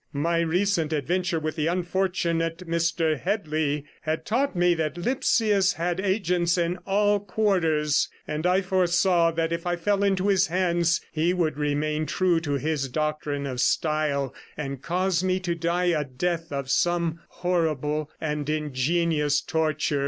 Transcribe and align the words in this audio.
My 0.13 0.39
recent 0.39 0.91
adventure 0.93 1.39
with 1.39 1.55
the 1.55 1.67
unfortunate 1.67 2.67
Mr 2.67 3.19
Headley 3.19 3.85
had 4.01 4.25
taught 4.25 4.55
me 4.55 4.73
that 4.73 4.97
Lipsius 4.97 5.73
had 5.73 5.99
agents 5.99 6.57
in 6.57 6.77
all 6.87 7.19
quarters; 7.19 8.09
and 8.27 8.47
I 8.47 8.61
foresaw 8.61 9.29
that 9.33 9.51
if 9.53 9.67
I 9.67 9.75
fell 9.75 10.01
into 10.03 10.27
his 10.29 10.47
hands, 10.47 11.01
he 11.11 11.35
would 11.35 11.55
remain 11.59 12.07
true 12.07 12.39
to 12.39 12.53
his 12.53 12.89
doctrine 12.89 13.45
of 13.45 13.61
style, 13.61 14.33
and 14.57 14.81
cause 14.81 15.23
me 15.23 15.39
to 15.41 15.53
die 15.53 15.91
a 15.93 16.03
death 16.03 16.51
of 16.51 16.71
some 16.71 17.19
horrible 17.29 18.09
and 18.19 18.49
ingenious 18.49 19.39
torture. 19.39 19.99